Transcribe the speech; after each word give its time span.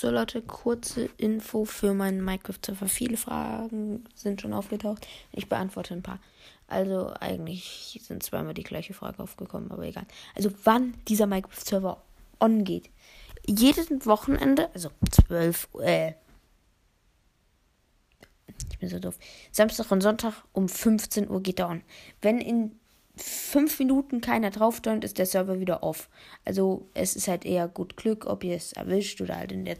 So 0.00 0.08
Leute, 0.08 0.40
kurze 0.40 1.10
Info 1.18 1.66
für 1.66 1.92
meinen 1.92 2.24
Minecraft-Server. 2.24 2.88
Viele 2.88 3.18
Fragen 3.18 4.04
sind 4.14 4.40
schon 4.40 4.54
aufgetaucht. 4.54 5.06
Ich 5.30 5.50
beantworte 5.50 5.92
ein 5.92 6.02
paar. 6.02 6.20
Also 6.68 7.12
eigentlich 7.20 8.00
sind 8.02 8.22
zweimal 8.22 8.54
die 8.54 8.62
gleiche 8.62 8.94
Frage 8.94 9.22
aufgekommen, 9.22 9.70
aber 9.70 9.82
egal. 9.82 10.06
Also 10.34 10.52
wann 10.64 10.94
dieser 11.06 11.26
Minecraft-Server 11.26 12.02
on 12.40 12.64
geht. 12.64 12.88
Jedes 13.46 13.90
Wochenende, 14.06 14.70
also 14.72 14.88
12, 15.10 15.68
äh, 15.82 16.14
ich 18.70 18.78
bin 18.78 18.88
so 18.88 18.98
doof. 19.00 19.18
Samstag 19.52 19.90
und 19.90 20.00
Sonntag 20.00 20.32
um 20.54 20.70
15 20.70 21.28
Uhr 21.28 21.42
geht 21.42 21.58
er 21.58 21.68
on. 21.68 21.82
Wenn 22.22 22.40
in 22.40 22.79
fünf 23.16 23.78
Minuten 23.78 24.20
keiner 24.20 24.50
drauf 24.50 24.80
turnt, 24.80 25.04
ist 25.04 25.18
der 25.18 25.26
Server 25.26 25.60
wieder 25.60 25.82
off. 25.82 26.08
Also 26.44 26.86
es 26.94 27.16
ist 27.16 27.28
halt 27.28 27.44
eher 27.44 27.68
gut 27.68 27.96
Glück, 27.96 28.26
ob 28.26 28.44
ihr 28.44 28.56
es 28.56 28.72
erwischt 28.72 29.20
oder 29.20 29.36
halt 29.36 29.52
in 29.52 29.64
der 29.64 29.76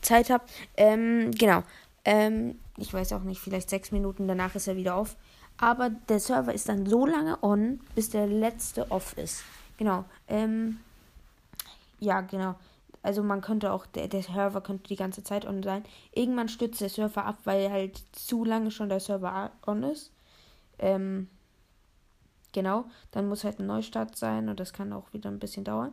Zeit 0.00 0.30
habt. 0.30 0.50
Ähm, 0.76 1.30
genau. 1.32 1.62
Ähm, 2.04 2.58
ich 2.76 2.92
weiß 2.92 3.12
auch 3.12 3.22
nicht, 3.22 3.40
vielleicht 3.40 3.70
sechs 3.70 3.92
Minuten 3.92 4.26
danach 4.26 4.54
ist 4.54 4.66
er 4.66 4.76
wieder 4.76 4.98
off. 4.98 5.16
Aber 5.58 5.90
der 5.90 6.18
Server 6.18 6.52
ist 6.52 6.68
dann 6.68 6.86
so 6.86 7.06
lange 7.06 7.42
on, 7.42 7.80
bis 7.94 8.10
der 8.10 8.26
letzte 8.26 8.90
off 8.90 9.16
ist. 9.18 9.44
Genau. 9.76 10.04
Ähm, 10.28 10.80
ja, 12.00 12.20
genau. 12.22 12.56
Also 13.02 13.22
man 13.22 13.40
könnte 13.40 13.72
auch, 13.72 13.86
der, 13.86 14.08
der 14.08 14.22
Server 14.22 14.60
könnte 14.60 14.88
die 14.88 14.96
ganze 14.96 15.22
Zeit 15.22 15.46
on 15.46 15.62
sein. 15.62 15.84
Irgendwann 16.12 16.48
stürzt 16.48 16.80
der 16.80 16.88
Server 16.88 17.24
ab, 17.24 17.38
weil 17.44 17.70
halt 17.70 18.02
zu 18.12 18.44
lange 18.44 18.70
schon 18.70 18.88
der 18.88 19.00
Server 19.00 19.50
on 19.66 19.82
ist. 19.82 20.12
Ähm, 20.78 21.28
genau, 22.52 22.84
dann 23.10 23.28
muss 23.28 23.44
halt 23.44 23.58
ein 23.58 23.66
Neustart 23.66 24.16
sein 24.16 24.48
und 24.48 24.60
das 24.60 24.72
kann 24.72 24.92
auch 24.92 25.12
wieder 25.12 25.30
ein 25.30 25.38
bisschen 25.38 25.64
dauern. 25.64 25.92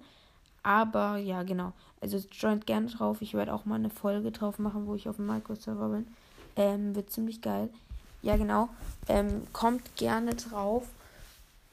Aber 0.63 1.18
ja, 1.18 1.44
genau. 1.44 1.73
Also 2.02 2.18
joint 2.32 2.66
gerne 2.66 2.88
drauf. 2.88 3.22
Ich 3.22 3.34
werde 3.34 3.54
auch 3.54 3.66
mal 3.66 3.76
eine 3.76 3.90
Folge 3.90 4.32
drauf 4.32 4.59
machen, 4.59 4.88
wo 4.88 4.95
ich 4.95 5.08
auf 5.09 5.18
dem 5.18 5.27
Micro-Server 5.27 5.90
bin. 5.90 6.08
Ähm, 6.55 6.95
wird 6.95 7.12
ziemlich 7.12 7.41
geil. 7.41 7.70
Ja, 8.21 8.35
genau. 8.37 8.70
Ähm, 9.07 9.43
kommt 9.54 9.96
gerne 9.96 10.35
drauf. 10.35 10.87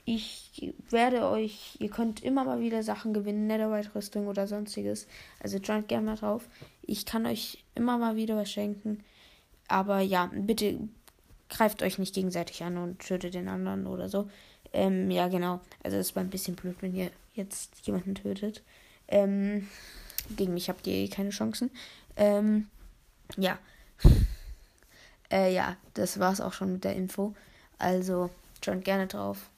Ich 0.05 0.73
werde 0.91 1.29
euch, 1.29 1.77
ihr 1.81 1.91
könnt 1.91 2.23
immer 2.23 2.45
mal 2.45 2.61
wieder 2.61 2.84
Sachen 2.84 3.12
gewinnen, 3.12 3.48
Netherite-Rüstung 3.48 4.29
oder 4.29 4.47
sonstiges. 4.47 5.09
Also 5.41 5.59
joint 5.59 5.89
gerne 5.89 6.07
mal 6.07 6.17
drauf. 6.17 6.47
Ich 6.83 7.07
kann 7.07 7.27
euch 7.27 7.64
immer 7.75 7.98
mal 7.98 8.14
wieder 8.14 8.37
was 8.37 8.51
schenken. 8.51 9.03
Aber 9.67 10.01
ja, 10.01 10.31
bitte 10.33 10.79
greift 11.48 11.83
euch 11.83 11.98
nicht 11.98 12.14
gegenseitig 12.14 12.62
an 12.62 12.77
und 12.77 13.01
tötet 13.01 13.34
den 13.34 13.48
anderen 13.48 13.87
oder 13.89 14.09
so. 14.09 14.29
Ähm, 14.77 15.11
ja, 15.11 15.29
genau. 15.29 15.61
Also 15.83 15.97
es 15.97 16.15
war 16.15 16.23
ein 16.23 16.29
bisschen 16.29 16.55
blöd, 16.55 16.77
wenn 16.81 16.95
ihr 16.95 17.11
jetzt 17.35 17.87
jemanden 17.87 18.15
tötet. 18.15 18.63
Ähm, 19.09 19.67
gegen 20.37 20.53
mich 20.53 20.69
habt 20.69 20.87
ihr 20.87 20.93
eh 20.93 21.09
keine 21.09 21.31
Chancen. 21.31 21.71
Ähm, 22.17 22.69
ja. 23.37 23.59
Äh, 25.29 25.53
ja, 25.53 25.77
das 25.95 26.21
war's 26.21 26.41
auch 26.41 26.53
schon 26.53 26.75
mit 26.75 26.85
der 26.85 26.95
Info. 26.95 27.35
Also, 27.81 28.31
joint 28.63 28.85
gerne 28.85 29.09
drauf. 29.09 29.51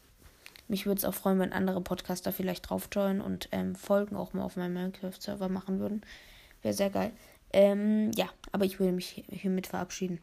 Mich 0.67 0.87
würde 0.87 0.97
es 0.97 1.05
auch 1.05 1.13
freuen, 1.13 1.39
wenn 1.41 1.53
andere 1.53 1.83
Podcaster 1.83 2.33
vielleicht 2.33 2.71
drauf 2.71 2.89
joinen 2.91 3.21
und 3.21 3.51
ähm, 3.53 3.75
Folgen 3.75 4.17
auch 4.17 4.33
mal 4.33 4.45
auf 4.45 4.57
meinem 4.57 4.73
Minecraft-Server 4.73 5.51
machen 5.51 5.79
würden. 5.79 6.01
Wäre 6.63 6.73
sehr 6.73 6.89
geil. 6.89 7.13
Ähm, 7.53 8.13
ja, 8.13 8.31
aber 8.51 8.65
ich 8.65 8.81
würde 8.81 8.93
mich 8.93 9.27
hiermit 9.29 9.67
verabschieden. 9.67 10.23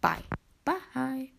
Bye. 0.00 0.22
Bye. 0.64 1.30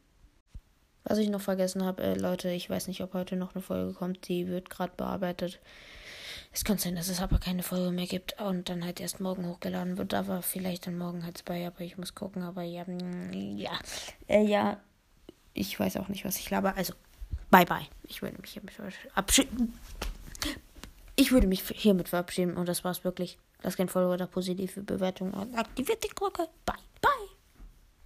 Was 1.08 1.20
ich 1.20 1.30
noch 1.30 1.40
vergessen 1.40 1.86
habe, 1.86 2.04
äh, 2.04 2.14
Leute, 2.16 2.50
ich 2.50 2.70
weiß 2.70 2.88
nicht, 2.90 3.02
ob 3.02 3.14
heute 3.14 3.38
noch 3.38 3.56
eine 3.56 3.62
Folge 3.62 3.94
kommt. 3.94 4.28
Die 4.28 4.48
wird 4.48 4.70
gerade 4.70 4.92
bearbeitet. 4.98 5.60
Es 6.52 6.66
kann 6.66 6.78
sein, 6.78 6.96
dass 6.96 7.08
es 7.08 7.22
aber 7.22 7.40
keine 7.40 7.64
Folge 7.64 7.92
mehr 7.92 8.08
gibt 8.08 8.42
und 8.42 8.68
dann 8.68 8.84
halt 8.84 9.00
erst 9.00 9.22
morgen 9.22 9.48
hochgeladen 9.48 9.98
wird. 9.98 10.14
Aber 10.14 10.42
vielleicht 10.42 10.86
dann 10.86 10.98
morgen 10.98 11.24
halt 11.24 11.46
bei, 11.46 11.66
aber 11.66 11.80
ich 11.82 11.98
muss 11.98 12.14
gucken. 12.14 12.44
Aber 12.44 12.62
ja, 12.64 12.84
mm, 12.84 13.58
ja, 13.58 13.72
äh, 14.28 14.44
ja, 14.44 14.82
ich 15.54 15.80
weiß 15.80 15.96
auch 15.96 16.10
nicht, 16.10 16.26
was 16.26 16.38
ich 16.40 16.50
laber. 16.50 16.76
Also, 16.76 16.94
bye 17.52 17.66
bye. 17.66 17.88
Ich 18.04 18.22
würde 18.22 18.42
mich 18.42 18.52
hiermit 18.52 18.74
verabschieden. 18.74 19.80
Ich 21.16 21.32
würde 21.32 21.48
mich 21.48 21.64
hiermit 21.70 22.10
verabschieden 22.10 22.58
und 22.58 22.68
das 22.68 22.84
war's 22.84 23.06
wirklich. 23.06 23.38
Lasst 23.64 23.78
gerne 23.78 23.90
Folge 23.90 24.14
oder 24.14 24.28
positive 24.28 24.82
Bewertung 24.82 25.34
und 25.34 25.56
aktiviert 25.58 26.04
die 26.04 26.10
Glocke. 26.10 26.50
Bye. 26.66 26.76